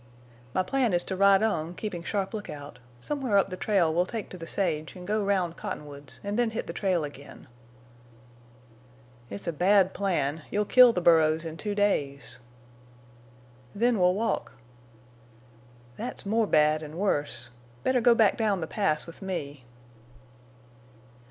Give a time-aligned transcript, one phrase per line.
[0.55, 2.79] "My plan is to ride on, keeping sharp lookout.
[3.01, 6.49] Somewhere up the trail we'll take to the sage and go round Cottonwoods and then
[6.49, 7.45] hit the trail again."
[9.29, 10.41] "It's a bad plan.
[10.49, 12.39] You'll kill the burros in two days."
[13.75, 14.53] "Then we'll walk."
[15.97, 17.51] "That's more bad an' worse.
[17.83, 19.65] Better go back down the Pass with me."